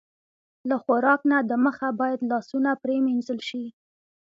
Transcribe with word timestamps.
له 0.69 0.75
خوراک 0.83 1.21
نه 1.31 1.37
د 1.49 1.51
مخه 1.65 1.87
باید 1.99 2.27
لاسونه 2.31 2.69
پرېمنځل 2.83 3.39
شي. 3.49 3.65